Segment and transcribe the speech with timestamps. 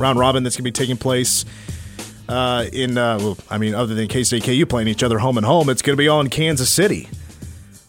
[0.00, 1.44] Round robin that's going to be taking place
[2.30, 5.36] uh, in, uh, well, I mean, other than K State KU playing each other home
[5.36, 7.08] and home, it's going to be all in Kansas City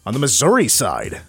[0.04, 1.22] on the Missouri side.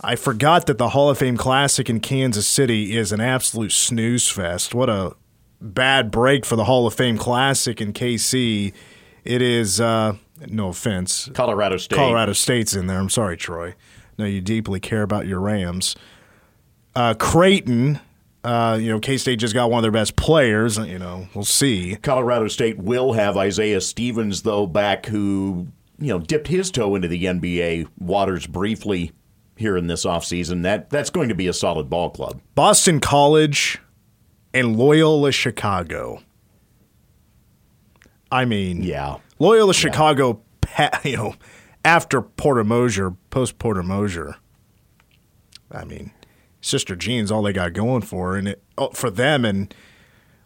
[0.00, 4.28] I forgot that the Hall of Fame Classic in Kansas City is an absolute snooze
[4.28, 4.76] fest.
[4.76, 5.16] What a
[5.60, 8.72] bad break for the Hall of Fame Classic in KC.
[9.24, 10.14] It is, uh,
[10.46, 11.96] no offense, Colorado State.
[11.96, 13.00] Colorado State's in there.
[13.00, 13.74] I'm sorry, Troy.
[14.18, 15.96] No, you deeply care about your Rams.
[16.94, 17.98] Uh, Creighton,
[18.44, 20.76] uh, you know, K State just got one of their best players.
[20.76, 21.96] You know, we'll see.
[21.96, 27.08] Colorado State will have Isaiah Stevens though back, who you know dipped his toe into
[27.08, 29.12] the NBA waters briefly
[29.56, 30.62] here in this offseason.
[30.62, 32.40] That that's going to be a solid ball club.
[32.54, 33.80] Boston College
[34.52, 36.22] and Loyola Chicago.
[38.30, 39.18] I mean, Yeah.
[39.38, 40.42] Loyola Chicago,
[41.04, 41.34] you know,
[41.84, 44.36] after Porter Moser, post Porter Moser.
[45.70, 46.12] I mean,
[46.64, 49.72] Sister Jean's all they got going for, her, and it, oh, for them, and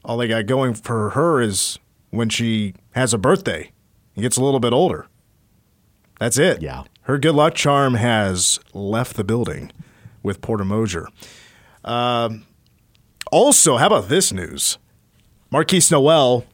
[0.04, 1.78] all they got going for her is
[2.10, 3.70] when she has a birthday
[4.16, 5.06] and gets a little bit older.
[6.18, 6.60] That's it.
[6.60, 6.82] Yeah.
[7.02, 9.70] Her good luck charm has left the building
[10.24, 11.06] with Porter Moser.
[11.84, 12.46] Um,
[13.30, 14.76] also, how about this news?
[15.52, 16.44] Markquis Nowell,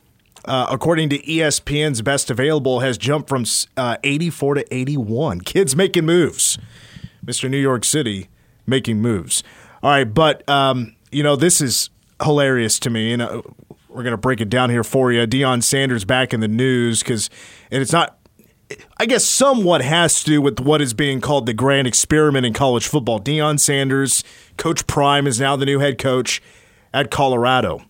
[0.44, 3.46] uh, according to ESPN's best available, has jumped from
[3.78, 5.40] uh, 84 to 81.
[5.40, 6.58] Kids making moves.
[7.24, 7.48] Mr.
[7.48, 8.28] New York City
[8.66, 9.42] making moves.
[9.82, 11.90] All right, but um, you know this is
[12.22, 13.42] hilarious to me, and uh,
[13.88, 15.26] we're gonna break it down here for you.
[15.26, 17.30] Deion Sanders back in the news because,
[17.70, 18.18] and it's not.
[18.96, 22.54] I guess somewhat has to do with what is being called the grand experiment in
[22.54, 23.20] college football.
[23.20, 24.24] Deion Sanders,
[24.56, 26.42] Coach Prime, is now the new head coach
[26.94, 27.82] at Colorado.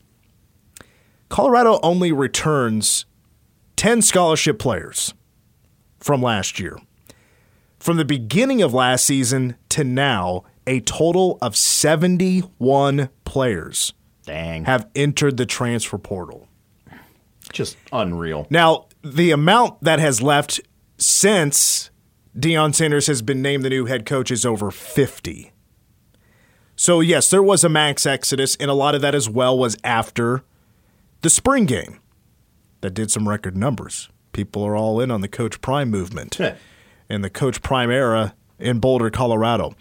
[1.29, 3.07] Colorado only returns
[3.77, 5.15] 10 scholarship players
[5.99, 6.79] from last year.
[7.79, 13.93] From the beginning of last season to now, a total of 71 players
[14.25, 14.65] Dang.
[14.65, 16.49] have entered the transfer portal.
[17.53, 18.47] Just unreal.
[18.51, 20.61] Now, the amount that has left
[20.97, 21.91] since
[22.37, 25.53] Deion Sanders has been named the new head coach is over 50.
[26.77, 29.77] So, yes, there was a max exodus, and a lot of that as well was
[29.85, 30.43] after
[31.21, 32.01] the spring game
[32.81, 34.09] that did some record numbers.
[34.33, 36.41] People are all in on the Coach Prime movement
[37.09, 39.75] and the Coach Prime era in Boulder, Colorado.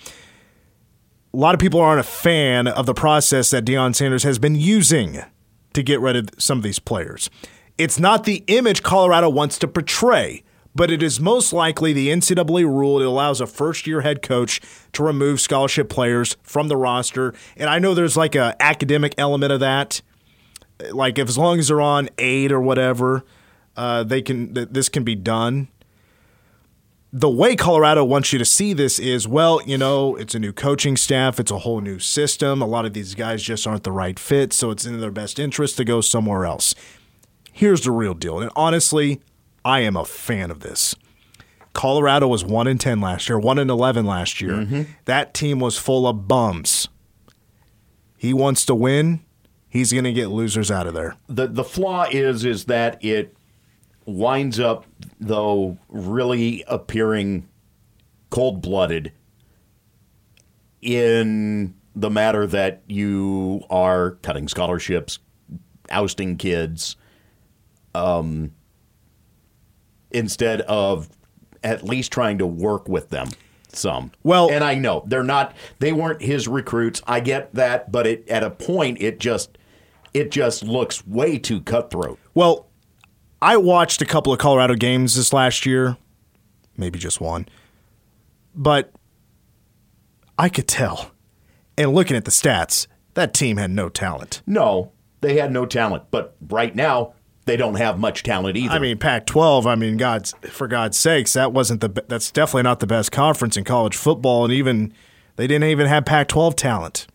[1.35, 4.53] A lot of people aren't a fan of the process that Deion Sanders has been
[4.53, 5.23] using
[5.73, 7.27] to get rid of some of these players.
[7.75, 10.43] It's not the image Colorado wants to portray,
[10.75, 14.61] but it is most likely the NCAA rule that allows a first year head coach
[14.91, 17.33] to remove scholarship players from the roster.
[17.57, 20.03] And I know there's like an academic element of that.
[20.91, 23.23] Like if as long as they're on aid or whatever,
[23.75, 25.69] uh, they can th- this can be done
[27.15, 30.51] the way Colorado wants you to see this is well, you know, it's a new
[30.51, 32.59] coaching staff, it's a whole new system.
[32.59, 35.37] A lot of these guys just aren't the right fit, so it's in their best
[35.37, 36.73] interest to go somewhere else.
[37.51, 38.39] Here's the real deal.
[38.39, 39.21] And honestly,
[39.63, 40.95] I am a fan of this.
[41.73, 44.53] Colorado was 1 in 10 last year, 1 in 11 last year.
[44.53, 44.81] Mm-hmm.
[45.05, 46.87] That team was full of bums.
[48.17, 49.21] He wants to win.
[49.69, 51.15] He's going to get losers out of there.
[51.27, 53.35] the the flaw is is that it
[54.05, 54.85] winds up
[55.19, 57.47] though really appearing
[58.29, 59.11] cold blooded
[60.81, 65.19] in the matter that you are cutting scholarships,
[65.89, 66.95] ousting kids,
[67.95, 68.51] um,
[70.11, 71.09] instead of
[71.63, 73.29] at least trying to work with them
[73.71, 74.11] some.
[74.23, 77.01] Well- and I know they're not they weren't his recruits.
[77.07, 79.57] I get that, but it at a point it just
[80.13, 82.19] it just looks way too cutthroat.
[82.33, 82.67] Well,
[83.43, 85.97] I watched a couple of Colorado games this last year,
[86.77, 87.47] maybe just one,
[88.55, 88.91] but
[90.39, 91.11] I could tell.
[91.77, 94.41] And looking at the stats, that team had no talent.
[94.47, 97.13] No, they had no talent, but right now
[97.45, 98.73] they don't have much talent either.
[98.75, 99.65] I mean, Pac-12.
[99.65, 101.89] I mean, God's for God's sakes, that wasn't the.
[101.89, 104.93] be- That's definitely not the best conference in college football, and even
[105.35, 107.07] They didn't even have Pac 12 talent.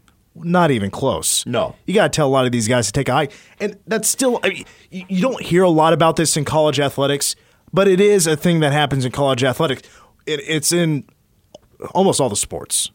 [0.42, 1.44] Not even close.
[1.46, 1.76] No.
[1.86, 3.32] You got to tell a lot of these guys to take a hike.
[3.60, 7.36] And that's still, I mean, you don't hear a lot about this in college athletics,
[7.72, 9.82] but it is a thing that happens in college athletics.
[10.26, 11.04] It, it's in
[11.94, 12.90] almost all the sports,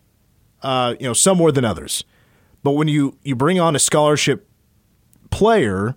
[0.61, 2.03] uh, you know, some more than others.
[2.63, 4.47] But when you, you bring on a scholarship
[5.29, 5.95] player,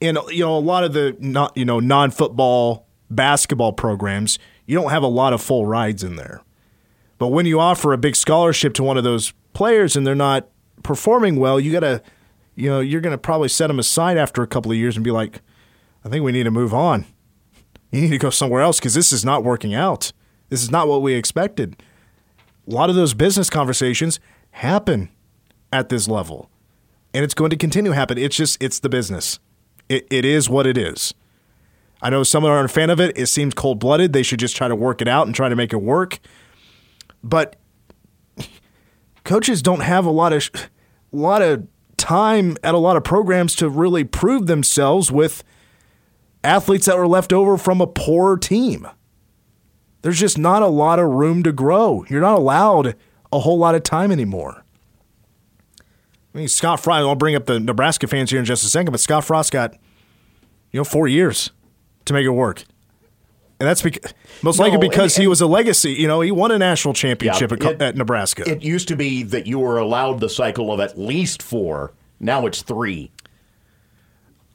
[0.00, 4.78] in you know a lot of the not you know non football basketball programs, you
[4.78, 6.42] don't have a lot of full rides in there.
[7.18, 10.48] But when you offer a big scholarship to one of those players and they're not
[10.82, 12.02] performing well, you gotta
[12.54, 15.10] you know you're gonna probably set them aside after a couple of years and be
[15.10, 15.40] like,
[16.04, 17.06] I think we need to move on.
[17.90, 20.12] You need to go somewhere else because this is not working out.
[20.50, 21.82] This is not what we expected.
[22.66, 24.20] A lot of those business conversations
[24.50, 25.10] happen
[25.72, 26.50] at this level
[27.14, 28.18] and it's going to continue to happen.
[28.18, 29.38] It's just it's the business.
[29.88, 31.14] It, it is what it is.
[32.00, 33.16] I know some aren't a fan of it.
[33.18, 34.12] It seems cold blooded.
[34.12, 36.20] They should just try to work it out and try to make it work.
[37.24, 37.56] But
[39.28, 40.50] coaches don't have a lot of
[41.12, 41.66] lot of
[41.98, 45.44] time at a lot of programs to really prove themselves with
[46.42, 48.88] athletes that were left over from a poor team.
[50.00, 52.06] There's just not a lot of room to grow.
[52.08, 52.96] You're not allowed
[53.30, 54.64] a whole lot of time anymore.
[56.34, 58.92] I mean, Scott Frost, I'll bring up the Nebraska fans here in just a second,
[58.92, 59.74] but Scott Frost got,
[60.70, 61.50] you know, four years
[62.06, 62.64] to make it work.
[63.60, 65.92] And that's because, most No, likely because and- he was a legacy.
[65.92, 68.48] You know, he won a national championship Yeah, at, it- at Nebraska.
[68.48, 71.92] It used to be that you were allowed the cycle of at least four.
[72.20, 73.10] Now it's three.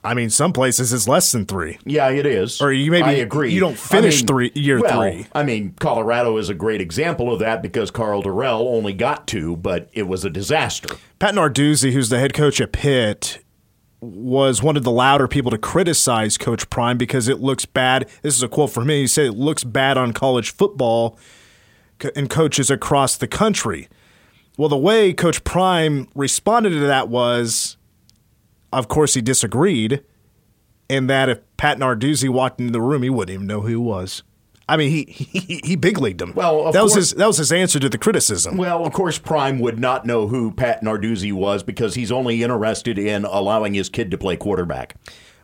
[0.06, 1.80] I mean, some places it's less than three.
[1.86, 2.62] Yeah, it is.
[2.62, 3.54] Or you maybe- I agree.
[3.54, 5.28] you don't finish I mean, three- year well, three.
[5.34, 9.56] I mean, Colorado is a great example of that because Karl Dorrell only got two,
[9.56, 10.96] but it was a disaster.
[11.20, 13.40] Pat Narduzzi, who's the head coach at Pitt,
[14.04, 18.10] was one of the louder people to criticize Coach Prime because it looks bad.
[18.22, 18.98] This is a quote from him.
[18.98, 21.18] He said it looks bad on college football
[22.16, 23.88] and coaches across the country.
[24.58, 27.78] Well, the way Coach Prime responded to that was,
[28.72, 30.04] of course, he disagreed,
[30.90, 33.76] and that if Pat Narduzzi walked into the room, he wouldn't even know who he
[33.76, 34.22] was.
[34.68, 36.34] I mean, he he, he big leagued him.
[36.34, 38.56] Well, of that was his that was his answer to the criticism.
[38.58, 42.98] Well, of course, Prime would not know who Pat Narduzzi was because he's only interested
[42.98, 44.96] in allowing his kid to play quarterback.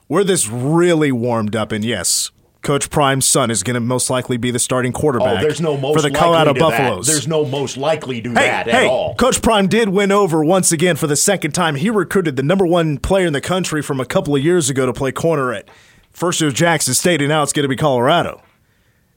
[0.08, 2.32] where this really warmed up, and yes,
[2.62, 5.78] Coach Prime's son is going to most likely be the starting Oh, quarterback there's no
[5.78, 7.06] most for the Colorado Buffaloes.
[7.08, 7.14] That.
[7.14, 9.16] There's no most likely to hey, that hey, at all.
[9.16, 11.76] Coach Prime did win over once again for the second time.
[11.76, 14.86] He recruited the number one player in the country from a couple of years ago
[14.86, 15.68] to play corner at
[16.12, 18.42] first it was Jackson State, and now it's going to be Colorado.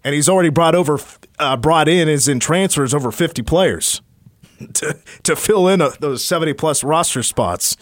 [0.04, 0.99] And he's already brought over,
[1.38, 4.02] uh, brought in as in transfers over 50 players
[4.75, 7.76] to to fill in a, those 70 plus roster spots.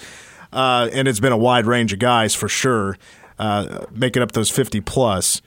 [0.52, 2.96] Uh, and it's been a wide range of guys for sure,
[3.38, 5.40] uh, making up those 50 plus.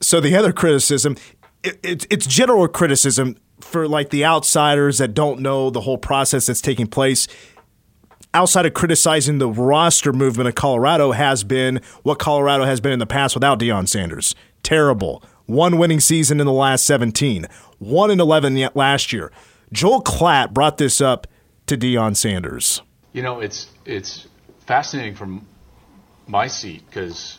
[0.00, 1.16] So the other criticism,
[1.62, 6.46] it, it, it's general criticism for like the outsiders that don't know the whole process
[6.46, 7.28] that's taking place.
[8.34, 12.98] Outside of criticizing the roster movement of Colorado, has been what Colorado has been in
[12.98, 14.34] the past without Deion Sanders.
[14.62, 15.22] Terrible.
[15.46, 17.46] One winning season in the last 17,
[17.78, 19.32] one in 11 yet last year.
[19.72, 21.26] Joel Klatt brought this up
[21.66, 22.82] to Deion Sanders.
[23.12, 24.26] You know, it's it's
[24.66, 25.46] fascinating from
[26.26, 27.38] my seat because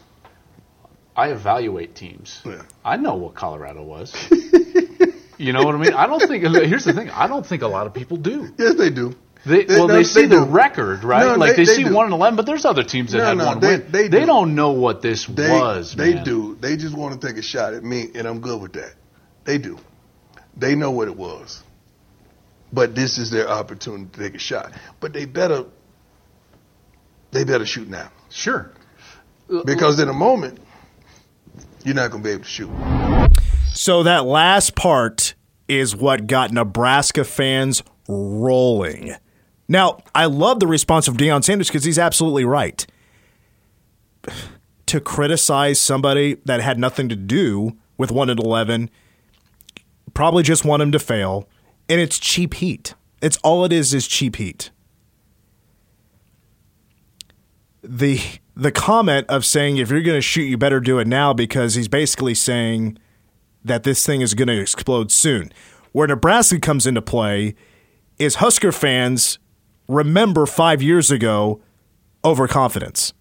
[1.15, 2.41] I evaluate teams.
[2.83, 4.13] I know what Colorado was.
[5.37, 5.93] you know what I mean?
[5.93, 6.43] I don't think.
[6.43, 7.09] Here's the thing.
[7.09, 8.53] I don't think a lot of people do.
[8.57, 9.15] Yes, they do.
[9.45, 10.51] They, They- well, no, they see they the do.
[10.51, 11.25] record, right?
[11.25, 11.93] No, like they- they, they see do.
[11.93, 13.85] one and eleven, but there's other teams that No, had no, one they- win.
[13.91, 14.25] they do.
[14.25, 15.93] don't know what this They, was.
[15.95, 16.23] They man.
[16.23, 16.57] do.
[16.59, 18.93] They just want to take a shot at me, and I'm good with that.
[19.43, 19.77] They do.
[20.55, 21.61] They know what it was.
[22.71, 24.71] But this is their opportunity to take a shot.
[24.99, 25.65] But they better.
[27.31, 28.11] They better shoot now.
[28.29, 28.71] Sure.
[29.65, 30.59] Because in a moment,
[31.83, 32.69] you're not going to be able to shoot.
[33.73, 35.33] So that last part
[35.67, 39.15] is what got Nebraska fans rolling.
[39.73, 42.85] Now, I love the response of Deion Sanders because he's absolutely right.
[44.87, 48.91] To criticize somebody that had nothing to do with 1 and 11,
[50.13, 51.49] probably just want him to fail.
[51.89, 52.93] And it's cheap heat.
[53.19, 54.69] It's all it is is cheap heat.
[57.81, 58.19] The
[58.55, 61.73] the comment of saying if you're going to shoot, you better do it now because
[61.73, 62.99] he's basically saying
[63.65, 65.51] that this thing is going to explode soon.
[65.91, 67.55] Where Nebraska comes into play
[68.19, 69.39] is Husker fans
[69.87, 71.61] remember five years ago
[72.23, 73.13] overconfidence.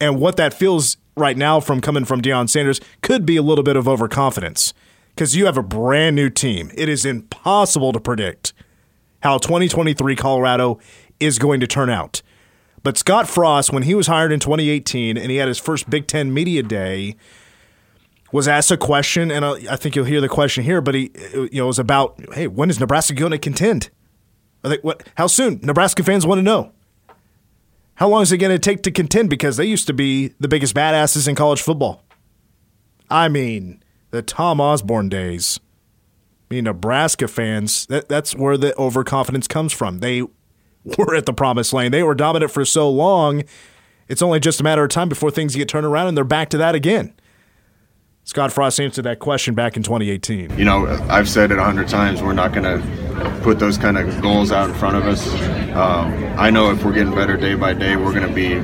[0.00, 3.64] And what that feels right now from coming from Deion Sanders could be a little
[3.64, 4.72] bit of overconfidence
[5.14, 6.70] because you have a brand new team.
[6.74, 8.52] It is impossible to predict
[9.22, 10.78] how 2023 Colorado
[11.18, 12.22] is going to turn out.
[12.84, 16.06] But Scott Frost, when he was hired in 2018 and he had his first Big
[16.06, 17.16] Ten media day,
[18.30, 20.80] was asked a question, and I think you'll hear the question here.
[20.80, 23.90] But he, you know, was about, hey, when is Nebraska going to contend?
[24.64, 25.06] Are they, what?
[25.16, 25.60] How soon?
[25.62, 26.72] Nebraska fans want to know.
[27.94, 29.28] How long is it going to take to contend?
[29.28, 32.04] Because they used to be the biggest badasses in college football.
[33.10, 35.58] I mean, the Tom Osborne days.
[36.50, 39.98] I mean, Nebraska fans, that, that's where the overconfidence comes from.
[39.98, 40.22] They
[40.96, 41.92] were at the promised land.
[41.92, 43.44] They were dominant for so long.
[44.08, 46.48] It's only just a matter of time before things get turned around and they're back
[46.50, 47.12] to that again.
[48.28, 50.58] Scott Frost answered that question back in 2018.
[50.58, 52.22] You know, I've said it a hundred times.
[52.22, 55.26] We're not going to put those kind of goals out in front of us.
[55.74, 58.56] Um, I know if we're getting better day by day, we're going to be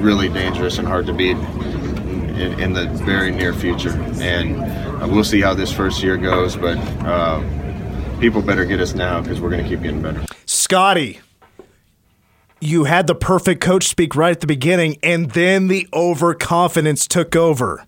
[0.00, 3.90] really dangerous and hard to beat in, in the very near future.
[4.20, 4.56] And
[5.02, 7.42] uh, we'll see how this first year goes, but uh,
[8.20, 10.24] people better get us now because we're going to keep getting better.
[10.46, 11.18] Scotty,
[12.60, 17.34] you had the perfect coach speak right at the beginning, and then the overconfidence took
[17.34, 17.84] over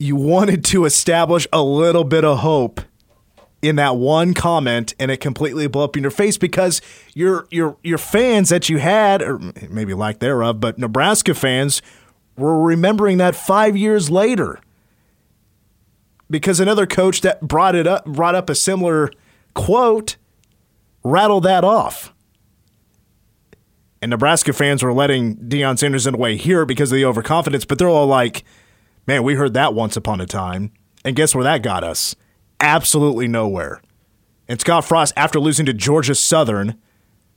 [0.00, 2.80] you wanted to establish a little bit of hope
[3.60, 6.80] in that one comment and it completely blew up in your face because
[7.14, 9.38] your your your fans that you had or
[9.68, 11.82] maybe lack thereof but Nebraska fans
[12.38, 14.58] were remembering that 5 years later.
[16.30, 19.12] Because another coach that brought it up brought up a similar
[19.52, 20.16] quote
[21.04, 22.14] rattled that off.
[24.00, 27.66] And Nebraska fans were letting Deion Sanders in a way here because of the overconfidence
[27.66, 28.44] but they're all like
[29.10, 30.70] Man, we heard that once upon a time.
[31.04, 32.14] And guess where that got us?
[32.60, 33.82] Absolutely nowhere.
[34.46, 36.78] And Scott Frost, after losing to Georgia Southern,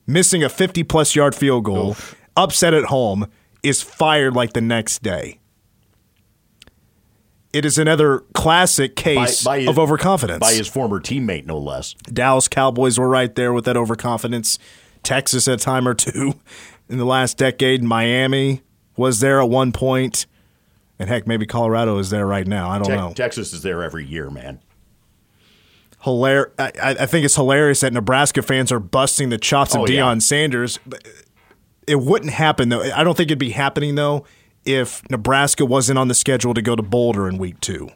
[0.06, 2.14] missing a 50 plus yard field goal, Oof.
[2.36, 3.26] upset at home,
[3.64, 5.40] is fired like the next day.
[7.52, 10.38] It is another classic case by, by his, of overconfidence.
[10.38, 11.94] By his former teammate, no less.
[12.04, 14.60] Dallas Cowboys were right there with that overconfidence.
[15.02, 16.34] Texas, a time or two
[16.88, 17.82] in the last decade.
[17.82, 18.62] Miami
[18.96, 20.26] was there at one point.
[20.98, 22.70] And heck, maybe Colorado is there right now.
[22.70, 23.12] I don't Te- know.
[23.14, 24.60] Texas is there every year, man.
[26.04, 29.84] Hilar- I, I, think it's hilarious that Nebraska fans are busting the chops of oh,
[29.86, 30.18] Deion yeah.
[30.18, 30.78] Sanders.
[31.86, 32.82] It wouldn't happen though.
[32.82, 34.24] I don't think it'd be happening though
[34.64, 37.90] if Nebraska wasn't on the schedule to go to Boulder in week two.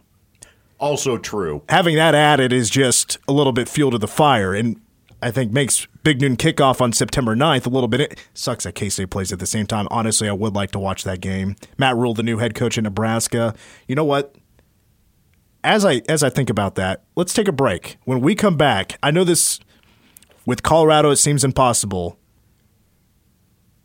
[0.78, 1.62] Also true.
[1.68, 4.54] Having that added is just a little bit fuel to the fire.
[4.54, 4.80] And
[5.20, 8.00] I think makes Big Noon kickoff on September 9th a little bit.
[8.00, 9.88] It sucks that K State plays at the same time.
[9.90, 11.56] Honestly, I would like to watch that game.
[11.76, 13.54] Matt Rhule, the new head coach in Nebraska.
[13.88, 14.36] You know what?
[15.64, 17.96] As I as I think about that, let's take a break.
[18.04, 19.58] When we come back, I know this
[20.46, 22.16] with Colorado it seems impossible.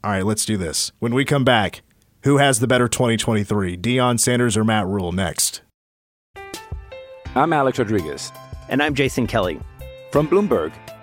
[0.04, 0.92] All right, let's do this.
[1.00, 1.82] When we come back,
[2.24, 5.62] who has the better 2023, Deion Sanders or Matt Rhule next?
[7.36, 8.32] I'm Alex Rodriguez.
[8.70, 9.60] And I'm Jason Kelly.
[10.12, 10.72] From Bloomberg.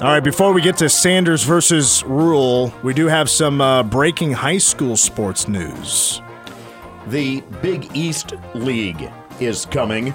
[0.00, 4.32] All right, before we get to Sanders versus Rhule, we do have some uh, breaking
[4.32, 6.22] high school sports news.
[7.08, 10.14] The Big East League is coming.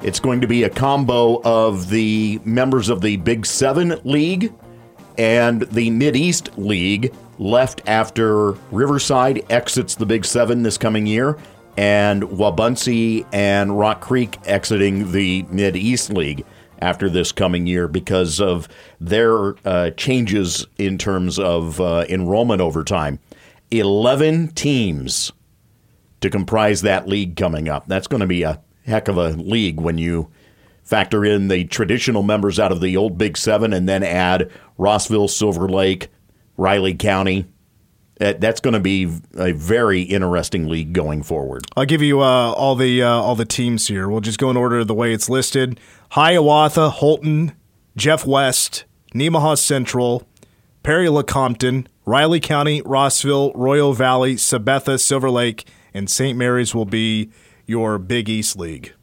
[0.00, 4.54] It's going to be a combo of the members of the Big Seven League
[5.18, 11.36] and the Mid East League, left after Riverside exits the Big Seven this coming year,
[11.76, 16.46] and Wabaunsee and Rock Creek exiting the Mid East League
[16.80, 18.68] after this coming year because of
[19.00, 23.18] their uh, changes in terms of uh, enrollment over time.
[23.70, 25.32] 11 teams
[26.20, 27.86] to comprise that league coming up.
[27.86, 30.30] That's going to be a heck of a league when you
[30.82, 35.28] factor in the traditional members out of the old Big Seven and then add Rossville,
[35.28, 36.08] Silver Lake,
[36.56, 37.46] Riley County,
[38.18, 41.66] that's going to be a very interesting league going forward.
[41.76, 44.08] I'll give you uh, all the uh, all the teams here.
[44.08, 45.78] We'll just go in order the way it's listed:
[46.10, 47.52] Hiawatha, Holton,
[47.96, 50.26] Jeff West, Nemaha Central,
[50.82, 56.38] Perry Lecompton, Riley County, Rossville, Royal Valley, Sabetha, Silver Lake, and St.
[56.38, 57.30] Mary's will be
[57.66, 58.94] your Big East League.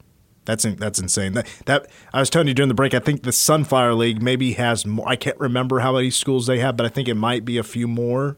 [0.44, 1.32] That's that's insane.
[1.34, 2.94] That, that I was telling you during the break.
[2.94, 5.08] I think the Sunflower League maybe has more.
[5.08, 7.62] I can't remember how many schools they have, but I think it might be a
[7.62, 8.36] few more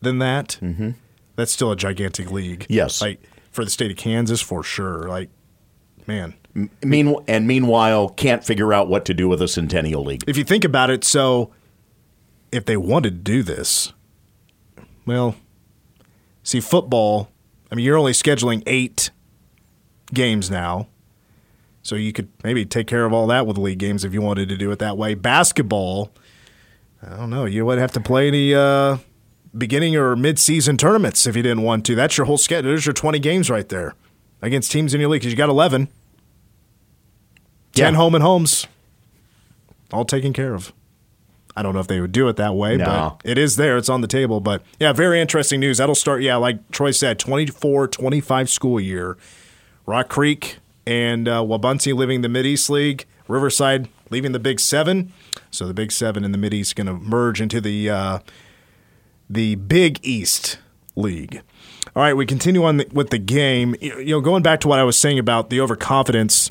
[0.00, 0.90] than that, mm-hmm.
[1.36, 2.66] that's still a gigantic league.
[2.68, 5.08] Yes, like for the state of Kansas for sure.
[5.08, 5.30] Like,
[6.06, 6.34] man.
[6.82, 10.24] Mean and meanwhile, can't figure out what to do with a Centennial League.
[10.26, 11.52] If you think about it, so
[12.50, 13.92] if they wanted to do this,
[15.04, 15.36] well,
[16.42, 17.30] see, football.
[17.70, 19.10] I mean, you're only scheduling eight
[20.14, 20.88] games now.
[21.82, 24.48] So you could maybe take care of all that with league games if you wanted
[24.48, 25.14] to do it that way.
[25.14, 26.10] Basketball,
[27.00, 27.44] I don't know.
[27.44, 28.98] You would have to play any uh,
[29.56, 31.94] beginning or mid-season tournaments if you didn't want to.
[31.94, 32.70] That's your whole schedule.
[32.70, 33.94] There's your 20 games right there
[34.42, 35.88] against teams in your league because you got 11.
[37.74, 37.96] 10 Yeah.
[37.96, 38.66] home and homes,
[39.92, 40.72] all taken care of.
[41.58, 43.16] I don't know if they would do it that way, No.
[43.22, 43.76] but it is there.
[43.78, 44.40] It's on the table.
[44.40, 45.78] But yeah, very interesting news.
[45.78, 49.16] That'll start, yeah, like Troy said, 24 25 school year.
[49.86, 55.12] Rock Creek and uh, Wabaunsee leaving the Mid East League, Riverside leaving the Big Seven.
[55.50, 58.18] So the Big Seven and the Mid East going to merge into the uh,
[59.28, 60.58] the Big East
[60.94, 61.42] League.
[61.94, 63.74] All right, we continue on the, with the game.
[63.80, 66.50] You know, going back to what I was saying about the overconfidence.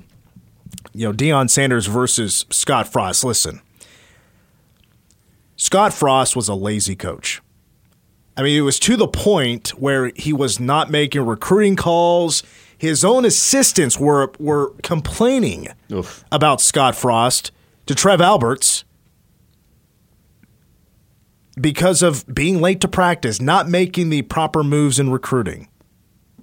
[0.94, 3.24] You know, Deion Sanders versus Scott Frost.
[3.24, 3.62] Listen,
[5.56, 7.42] Scott Frost was a lazy coach.
[8.38, 12.44] I mean, it was to the point where he was not making recruiting calls.
[12.78, 16.26] His own assistants were were complaining Oof.
[16.32, 17.52] about Scott Frost
[17.86, 18.84] to Trev Alberts
[21.60, 25.70] because of being late to practice, not making the proper moves in recruiting,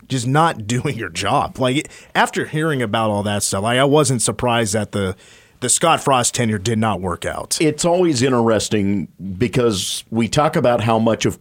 [0.08, 1.58] just not doing your job.
[1.58, 5.16] Like after hearing about all that stuff, like, I wasn't surprised that the
[5.60, 7.56] the Scott Frost tenure did not work out.
[7.60, 9.06] It's always interesting
[9.38, 11.38] because we talk about how much of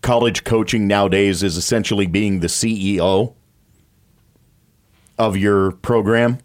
[0.00, 3.34] college coaching nowadays is essentially being the CEO
[5.18, 6.38] of your program.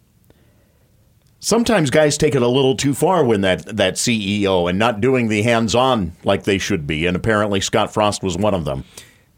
[1.40, 5.28] Sometimes guys take it a little too far when that, that CEO and not doing
[5.28, 7.06] the hands on like they should be.
[7.06, 8.84] And apparently Scott Frost was one of them.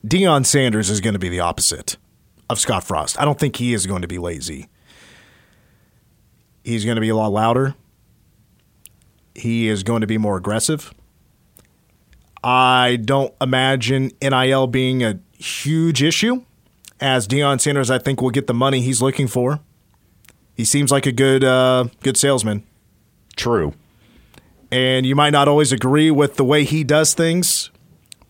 [0.07, 1.99] Deion Sanders is going to be the opposite
[2.49, 3.21] of Scott Frost.
[3.21, 4.69] I don't think he is going to be lazy.
[6.64, 7.75] He's going to be a lot louder.
[9.35, 10.95] He is going to be more aggressive.
[12.42, 16.45] I don't imagine NIL being a huge issue,
[16.99, 19.61] as Deion Sanders, I think, will get the money he's looking for.
[20.61, 22.64] He seems like a good, uh, good salesman.
[23.35, 23.73] True.
[24.71, 27.71] And you might not always agree with the way he does things,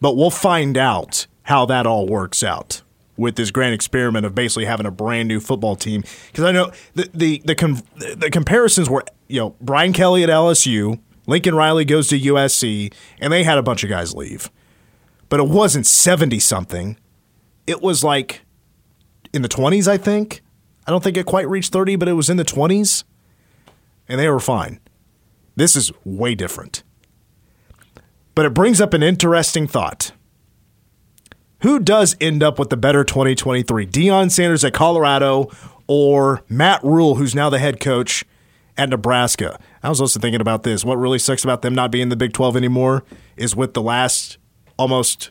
[0.01, 2.83] but we'll find out how that all works out
[3.17, 6.05] with this grand experiment of basically having a brand new football team.
[6.29, 10.29] Because I know the the the, com- the comparisons were you know Brian Kelly at
[10.29, 14.53] LSU, Lincoln Riley goes to USC, and they had a bunch of guys leave,
[15.29, 16.97] but it wasn't seventy something.
[17.67, 18.43] It was like
[19.33, 20.43] in the twenties, I think.
[20.87, 23.05] I don't think it quite reached thirty, but it was in the twenties,
[24.09, 24.81] and they were fine.
[25.57, 26.83] This is way different.
[28.35, 30.13] But it brings up an interesting thought.
[31.63, 33.87] Who does end up with the better 2023?
[33.87, 35.51] Deion Sanders at Colorado
[35.87, 38.25] or Matt Rhule, who's now the head coach
[38.79, 39.59] at Nebraska?
[39.83, 40.85] I was also thinking about this.
[40.85, 43.05] What really sucks about them not being in the Big 12 anymore
[43.37, 44.39] is with the last
[44.79, 45.31] almost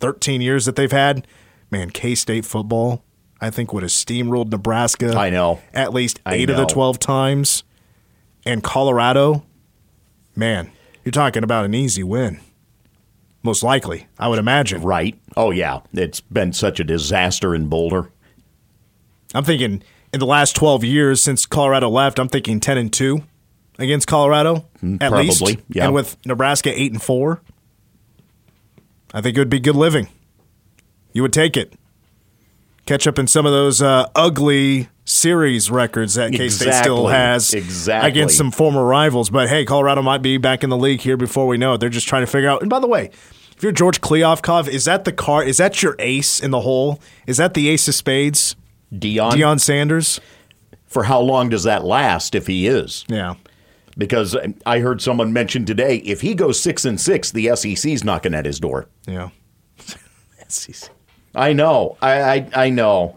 [0.00, 1.26] 13 years that they've had,
[1.70, 3.04] man, K State football,
[3.40, 5.14] I think, would have steamrolled Nebraska.
[5.16, 5.60] I know.
[5.72, 7.64] At least I eight of the 12 times.
[8.44, 9.44] And Colorado,
[10.34, 10.70] man,
[11.04, 12.40] you're talking about an easy win.
[13.42, 14.82] Most likely, I would imagine.
[14.82, 15.18] Right.
[15.36, 15.80] Oh, yeah.
[15.92, 18.10] It's been such a disaster in Boulder.
[19.34, 23.22] I'm thinking in the last 12 years since Colorado left, I'm thinking 10 and 2
[23.78, 24.66] against Colorado
[25.00, 25.42] at least.
[25.42, 25.84] Mm, yeah.
[25.84, 27.40] And with Nebraska 8 and 4,
[29.14, 30.08] I think it would be good living.
[31.12, 31.74] You would take it.
[32.88, 37.52] Catch up in some of those uh, ugly series records that K State still has
[37.52, 38.08] Exactly.
[38.08, 39.28] against some former rivals.
[39.28, 41.80] But hey, Colorado might be back in the league here before we know it.
[41.80, 42.62] They're just trying to figure out.
[42.62, 43.10] And by the way,
[43.54, 45.44] if you're George Kleofkov, is that the car?
[45.44, 46.98] Is that your ace in the hole?
[47.26, 48.56] Is that the ace of spades?
[48.98, 50.18] Dion, Deion Sanders?
[50.86, 53.04] for how long does that last if he is?
[53.06, 53.34] Yeah.
[53.98, 58.32] Because I heard someone mention today if he goes six and six, the SEC's knocking
[58.32, 58.88] at his door.
[59.06, 59.28] Yeah.
[60.48, 60.88] SEC.
[61.38, 61.96] I know.
[62.02, 63.16] I I, I know.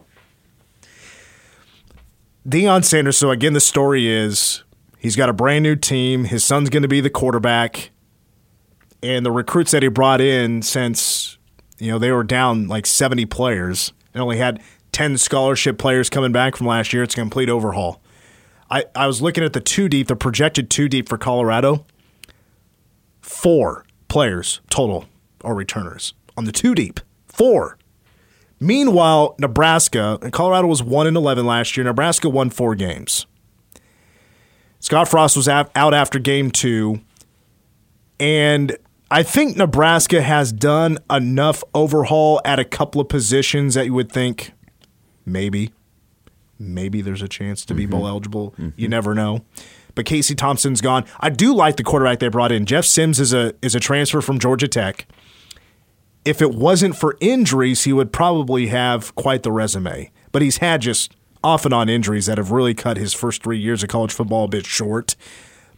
[2.48, 3.18] Deion Sanders.
[3.18, 4.64] So again, the story is
[4.98, 6.26] he's got a brand new team.
[6.26, 7.92] His son's going to be the quarterback,
[9.04, 11.38] and the recruits that he brought in since
[11.78, 16.32] you know they were down like seventy players and only had ten scholarship players coming
[16.32, 17.04] back from last year.
[17.04, 18.02] It's a complete overhaul.
[18.70, 21.86] I, I was looking at the two deep, the projected two deep for Colorado.
[23.22, 25.06] Four players total
[25.44, 27.02] are returners on the two deep.
[27.28, 27.78] Four.
[28.64, 31.84] Meanwhile, Nebraska and Colorado was one in eleven last year.
[31.84, 33.26] Nebraska won four games.
[34.80, 37.02] Scott Frost was out out after game two,
[38.20, 38.78] and
[39.10, 44.12] I think Nebraska has done enough overhaul at a couple of positions that you would
[44.12, 44.52] think
[45.26, 45.74] maybe,
[46.60, 47.92] maybe there's a chance to be mm-hmm.
[47.92, 48.54] bowl eligible.
[48.58, 48.90] You mm-hmm.
[48.90, 49.44] never know.
[49.96, 51.04] But Casey Thompson's gone.
[51.20, 52.66] I do like the quarterback they brought in.
[52.68, 55.08] Jeff Sims is a is a transfer from Georgia Tech
[56.26, 60.12] if it wasn't for injuries, he would probably have quite the resume.
[60.32, 63.58] But he's had just off and on injuries that have really cut his first three
[63.58, 65.16] years of college football a bit short.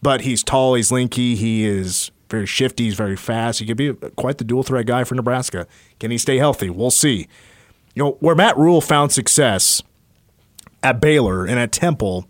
[0.02, 3.60] But he's tall, he's linky, he is very shifty, he's very fast.
[3.60, 5.66] He could be quite the dual threat guy for Nebraska.
[6.00, 6.70] Can he stay healthy?
[6.70, 7.28] We'll see.
[7.96, 9.82] You know, where Matt Rhule found success
[10.82, 12.28] at Baylor and at Temple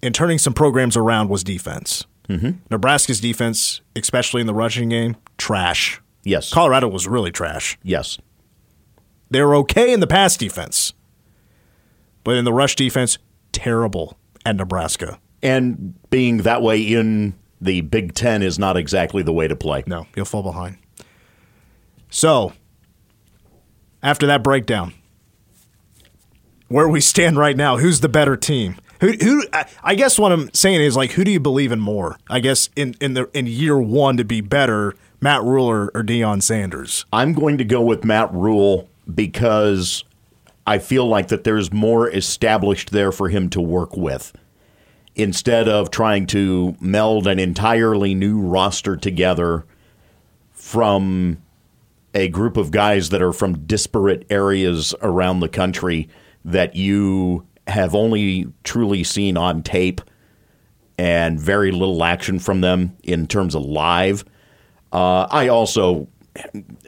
[0.00, 2.06] in turning some programs around was defense.
[2.28, 2.50] Mm-hmm.
[2.70, 6.00] Nebraska's defense, especially in the rushing game, trash.
[6.24, 6.52] Yes.
[6.52, 7.78] Colorado was really trash.
[7.82, 8.18] Yes.
[9.30, 10.92] They were okay in the pass defense,
[12.22, 13.18] but in the rush defense,
[13.50, 15.18] terrible at Nebraska.
[15.42, 19.84] And being that way in the Big Ten is not exactly the way to play.
[19.86, 20.76] No, you'll fall behind.
[22.10, 22.52] So,
[24.02, 24.92] after that breakdown,
[26.68, 28.76] where we stand right now, who's the better team?
[29.00, 29.44] Who, who?
[29.82, 32.18] I guess what I'm saying is like, who do you believe in more?
[32.28, 36.02] I guess in in the in year one to be better, Matt Rhule or, or
[36.02, 37.06] Deion Sanders.
[37.12, 40.04] I'm going to go with Matt Rhule because
[40.66, 44.32] I feel like that there's more established there for him to work with
[45.14, 49.64] instead of trying to meld an entirely new roster together
[50.50, 51.40] from
[52.14, 56.08] a group of guys that are from disparate areas around the country
[56.44, 60.00] that you have only truly seen on tape
[60.98, 64.24] and very little action from them in terms of live.
[64.92, 66.08] Uh, I also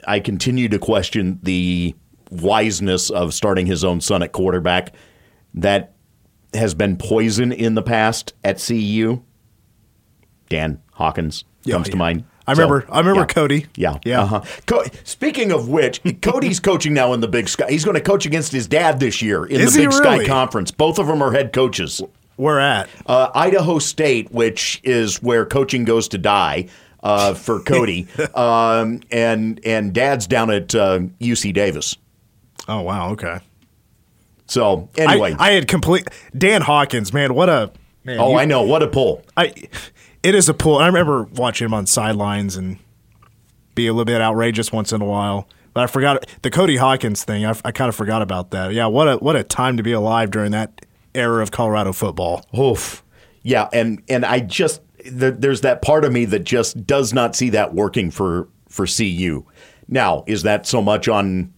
[0.07, 1.95] I continue to question the
[2.31, 4.93] wiseness of starting his own son at quarterback.
[5.55, 5.93] That
[6.53, 9.21] has been poison in the past at CU.
[10.49, 12.23] Dan Hawkins Yeah, comes to mind.
[12.47, 13.25] I remember- I remember yeah.
[13.25, 13.65] Cody.
[13.75, 14.21] Yeah, Yeah.
[14.23, 14.41] Uh-huh.
[14.67, 17.65] Co- Speaking of which, Cody's coaching now in the Big Sky.
[17.69, 20.25] He's going to coach against his dad this year in Is the Big really?
[20.25, 20.69] Sky Conference.
[20.69, 22.01] Both of them are head coaches.
[22.35, 22.87] Where at?
[23.07, 26.67] Uh, Idaho State, which is where coaching goes to die
[27.05, 31.95] uh, for Cody, um, and and Dad's down at uh, UC Davis.
[32.67, 33.39] Oh wow, okay.
[34.47, 37.33] So anyway, I, I had complete Dan Hawkins, man.
[37.33, 37.71] What a
[38.03, 38.19] man.
[38.19, 39.23] oh, you- I know what a pull.
[39.37, 39.53] I
[40.23, 40.77] it is a pull.
[40.79, 42.77] I remember watching him on sidelines and
[43.75, 45.47] be a little bit outrageous once in a while.
[45.73, 47.45] But I forgot the Cody Hawkins thing.
[47.45, 48.71] I, I kind of forgot about that.
[48.73, 52.45] Yeah, what a what a time to be alive during that era of Colorado football.
[52.57, 53.03] Oof.
[53.43, 57.35] Yeah, and and I just there, there's that part of me that just does not
[57.35, 59.45] see that working for for CU.
[59.87, 61.53] Now, is that so much on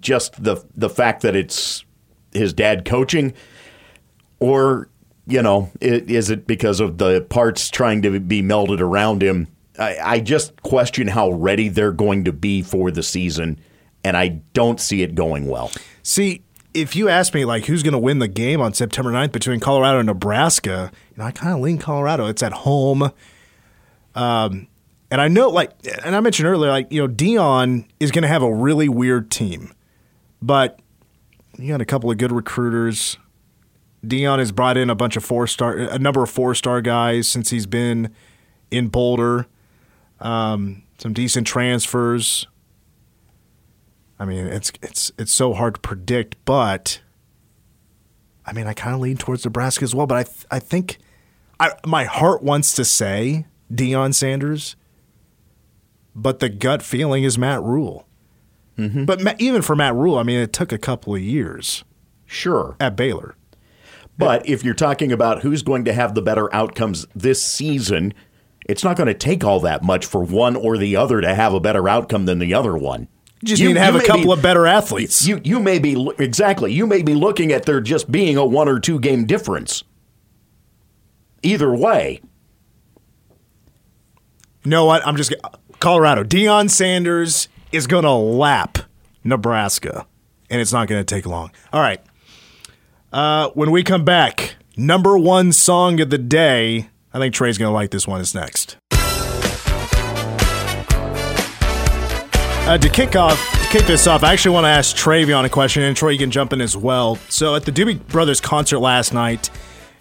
[0.00, 1.84] just the the fact that it's
[2.32, 3.34] his dad coaching,
[4.40, 4.88] or
[5.26, 9.48] you know, is it because of the parts trying to be melded around him?
[9.78, 13.58] I, I just question how ready they're going to be for the season,
[14.02, 15.70] and I don't see it going well.
[16.02, 16.42] See,
[16.74, 19.60] if you ask me like who's going to win the game on September 9th between
[19.60, 22.26] Colorado and Nebraska, you know, I kind of lean Colorado.
[22.26, 23.10] It's at home.
[24.14, 24.66] Um,
[25.10, 25.70] and I know like
[26.04, 29.30] and I mentioned earlier like, you know, Deion is going to have a really weird
[29.30, 29.72] team.
[30.42, 30.80] But
[31.56, 33.16] you got a couple of good recruiters.
[34.04, 37.28] Deion has brought in a bunch of four star a number of four star guys
[37.28, 38.12] since he's been
[38.70, 39.46] in Boulder.
[40.20, 42.46] Um, some decent transfers.
[44.18, 47.00] I mean, it's it's it's so hard to predict, but
[48.46, 50.06] I mean, I kind of lean towards Nebraska as well.
[50.06, 50.98] But I th- I think
[51.58, 54.76] I, my heart wants to say Deion Sanders,
[56.14, 58.06] but the gut feeling is Matt Rhule.
[58.78, 59.04] Mm-hmm.
[59.04, 61.84] But Ma- even for Matt Rhule, I mean, it took a couple of years
[62.26, 62.76] Sure.
[62.80, 63.36] at Baylor.
[64.16, 68.14] But if you're talking about who's going to have the better outcomes this season,
[68.68, 71.52] it's not going to take all that much for one or the other to have
[71.52, 73.08] a better outcome than the other one.
[73.42, 75.26] You just need to have a couple be- of better athletes.
[75.26, 76.72] You you may be exactly.
[76.72, 79.84] You may be looking at there just being a one or two game difference.
[81.42, 82.20] Either way,
[84.64, 85.06] You know what?
[85.06, 85.34] I'm just
[85.78, 86.24] Colorado.
[86.24, 88.78] Deion Sanders is going to lap
[89.24, 90.06] Nebraska,
[90.48, 91.50] and it's not going to take long.
[91.72, 92.00] All right.
[93.12, 96.88] Uh, when we come back, number one song of the day.
[97.12, 98.20] I think Trey's going to like this one.
[98.20, 98.76] Is next.
[102.66, 105.50] Uh, to kick off, to kick this off, I actually want to ask Travion a
[105.50, 107.16] question, and Troy, you can jump in as well.
[107.28, 109.50] So, at the Doobie Brothers concert last night,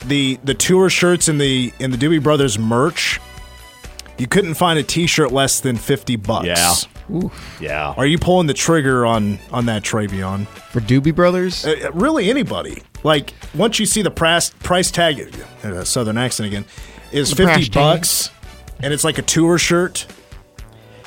[0.06, 3.19] the the tour shirts and the and the Doobie Brothers merch,
[4.17, 6.45] you couldn't find a T-shirt less than fifty bucks.
[6.47, 7.30] Yeah.
[7.60, 7.93] yeah.
[7.97, 10.47] Are you pulling the trigger on on that Travion?
[10.47, 11.65] For Doobie Brothers?
[11.65, 12.82] Uh, really, anybody?
[13.04, 16.65] Like once you see the price price tag, uh, Southern accent again,
[17.12, 17.73] is The fifty price tag.
[17.73, 18.30] bucks,
[18.80, 20.06] and it's like a tour shirt.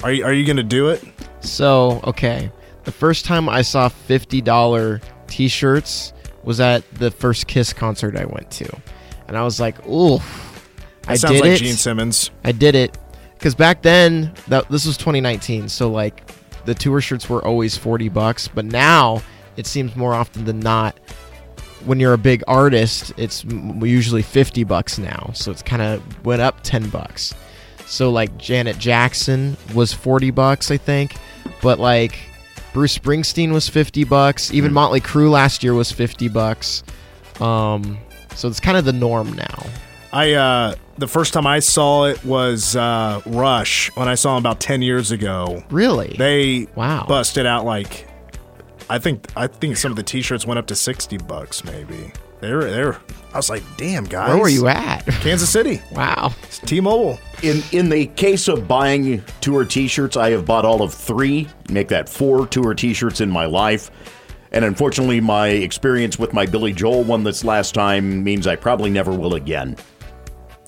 [0.03, 1.03] Are you are you going to do it?
[1.47, 2.51] So, okay.
[2.85, 6.13] The first time I saw $50 t shirts
[6.45, 8.81] was at the first Kiss concert I went to.
[9.29, 10.19] And I was like, ooh.
[10.19, 11.57] That I sounds did like it.
[11.57, 12.31] Gene Simmons.
[12.45, 12.97] I did it.
[13.35, 15.69] Because back then, that this was 2019.
[15.69, 16.31] So, like,
[16.65, 18.49] the tour shirts were always 40 bucks.
[18.49, 19.23] But now,
[19.57, 20.99] it seems more often than not,
[21.85, 25.31] when you're a big artist, it's usually 50 bucks now.
[25.35, 27.35] So it's kind of went up 10 bucks.
[27.87, 31.17] So like Janet Jackson was 40 bucks, I think.
[31.63, 32.19] But like
[32.73, 34.53] Bruce Springsteen was 50 bucks.
[34.53, 36.83] Even Motley Crue last year was 50 bucks.
[37.41, 37.99] Um,
[38.35, 39.67] so it's kind of the norm now.
[40.13, 44.43] I uh, the first time I saw it was uh, Rush when I saw them
[44.43, 45.63] about ten years ago.
[45.71, 46.15] Really?
[46.17, 47.05] They Wow.
[47.07, 48.09] busted out like
[48.89, 52.13] I think I think some of the T-shirts went up to sixty bucks maybe.
[52.41, 52.99] They were they were.
[53.33, 54.31] I was like, damn guys.
[54.31, 55.05] Where were you at?
[55.07, 55.83] Kansas City.
[55.93, 56.33] wow.
[56.45, 57.19] It's T-Mobile.
[57.43, 61.89] In in the case of buying tour T-shirts, I have bought all of three, make
[61.89, 63.91] that four tour T-shirts in my life,
[64.53, 68.91] and unfortunately, my experience with my Billy Joel one this last time means I probably
[68.91, 69.77] never will again.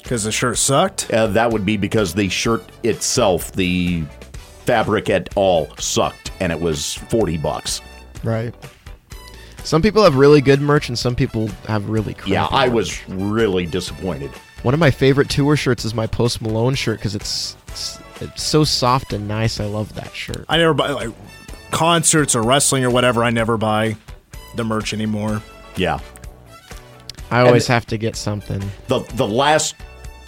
[0.02, 1.10] Because the shirt sucked.
[1.10, 4.02] Uh, that would be because the shirt itself, the
[4.64, 7.80] fabric at all, sucked, and it was forty bucks.
[8.24, 8.54] Right.
[9.68, 12.30] Some people have really good merch, and some people have really crappy.
[12.30, 12.74] Yeah, I merch.
[12.74, 14.30] was really disappointed.
[14.62, 18.42] One of my favorite tour shirts is my Post Malone shirt because it's, it's it's
[18.42, 19.60] so soft and nice.
[19.60, 20.46] I love that shirt.
[20.48, 21.10] I never buy like
[21.70, 23.22] concerts or wrestling or whatever.
[23.22, 23.98] I never buy
[24.56, 25.42] the merch anymore.
[25.76, 26.00] Yeah,
[27.30, 28.62] I always have to get something.
[28.86, 29.74] the the last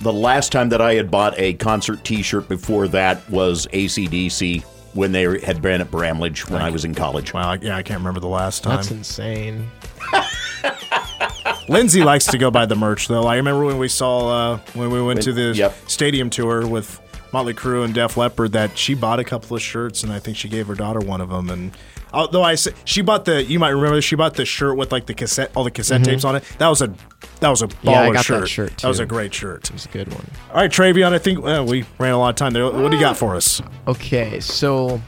[0.02, 5.12] the last time that I had bought a concert T-shirt before that was ACDC when
[5.12, 7.32] they had been at Bramlage when I was in college.
[7.32, 8.76] Wow, yeah, I can't remember the last time.
[8.76, 9.70] That's insane.
[11.68, 13.26] Lindsay likes to go buy the merch though.
[13.26, 15.74] I remember when we saw uh, when we went to the Yep.
[15.88, 17.00] stadium tour with
[17.32, 20.36] Motley Crue and Def Leppard that she bought a couple of shirts and I think
[20.36, 21.48] she gave her daughter one of them.
[21.50, 21.72] And
[22.12, 25.06] although I said she bought the, you might remember she bought the shirt with like
[25.06, 26.44] the cassette, all the cassette tapes on it.
[26.58, 26.92] That was a
[27.40, 27.88] that was a baller Mm-hmm.
[27.88, 28.48] Yeah, I got that shirt.
[28.48, 29.64] shirt, That was a great shirt.
[29.64, 30.26] It was a good one.
[30.50, 32.64] All right, Travion, I think well, we ran a lot of time there.
[32.70, 33.62] What do you got for us?
[33.88, 35.00] Okay, so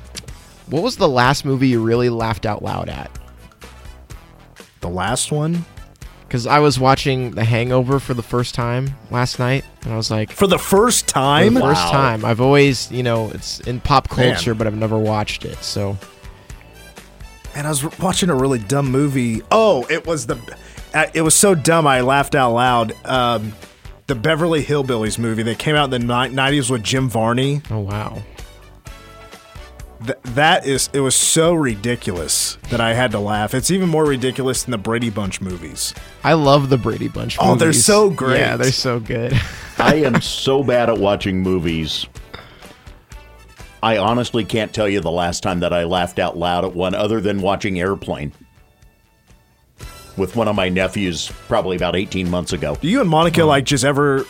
[0.68, 3.10] what was the last movie you really laughed out loud at?
[4.80, 5.64] The last one
[6.26, 10.10] Because I was watching The Hangover for the first time last night, and I was
[10.10, 11.54] like, for the first for time.
[11.54, 11.92] the first Wow.
[11.92, 12.24] time.
[12.24, 14.32] I've always, you know, it's in pop Man.
[14.32, 15.62] culture, but I've never watched it.
[15.62, 15.96] So
[17.54, 19.42] And I was watching a really dumb movie.
[19.50, 20.38] Oh, it was the.
[20.94, 22.92] uh, It was so dumb I laughed out loud.
[23.06, 23.52] Um,
[24.06, 27.62] the Beverly Hillbillies movie that came out in the '90s with Jim Varney.
[27.70, 28.22] oh wow,
[30.04, 33.54] Th- that is, it was so ridiculous that I had to laugh.
[33.54, 35.94] It's even more ridiculous than the Brady Bunch movies.
[36.24, 37.36] I love the Brady Bunch.
[37.40, 38.40] Oh, they're so great.
[38.40, 39.38] Yeah, they're so good.
[39.78, 42.06] I am so bad at watching movies.
[43.82, 46.94] I honestly can't tell you the last time that I laughed out loud at one
[46.94, 48.32] other than watching Airplane
[50.16, 52.76] with one of my nephews probably about 18 months ago.
[52.80, 54.24] Do you and Monica like just ever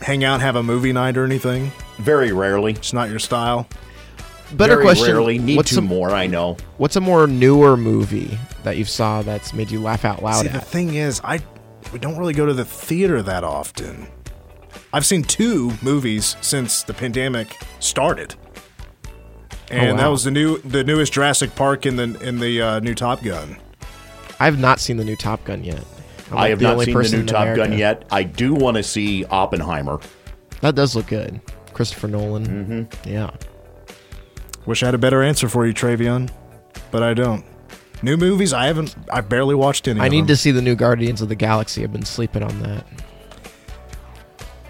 [0.00, 1.72] hang out and have a movie night or anything?
[1.98, 2.72] Very rarely.
[2.72, 3.68] It's not your style.
[4.52, 5.06] Better Very question.
[5.06, 5.38] rarely.
[5.38, 6.56] Need what's to a, more, I know.
[6.76, 10.48] What's a more newer movie that you've saw that's made you laugh out loud See,
[10.48, 11.40] the thing is, I
[11.92, 14.06] we don't really go to the theater that often.
[14.92, 18.34] I've seen two movies since the pandemic started,
[19.72, 20.10] and that wow.
[20.10, 23.56] was the new the newest Jurassic Park and the in the uh, new Top Gun.
[24.38, 25.84] I have not seen the new Top Gun yet.
[26.30, 28.04] I'm I like have the not seen the new in Top Gun yet.
[28.10, 30.00] I do want to see Oppenheimer.
[30.60, 31.40] That does look good.
[31.72, 32.46] Christopher Nolan.
[32.46, 33.08] Mm-hmm.
[33.08, 33.30] Yeah.
[34.66, 36.30] Wish I had a better answer for you, Travion,
[36.90, 37.44] but I don't.
[38.02, 38.94] New movies, I haven't.
[39.10, 40.00] I barely watched any.
[40.00, 40.28] I of need them.
[40.28, 41.82] to see the new Guardians of the Galaxy.
[41.82, 42.86] I've been sleeping on that.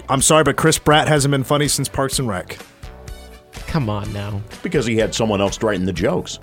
[0.08, 2.58] I'm sorry, but Chris Pratt hasn't been funny since Parks and Rec.
[3.72, 4.42] Come on now.
[4.62, 6.38] Because he had someone else writing the jokes.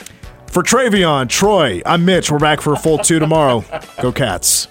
[0.47, 2.31] For Travion, Troy, I'm Mitch.
[2.31, 3.63] We're back for a full two tomorrow.
[4.01, 4.67] Go Cats.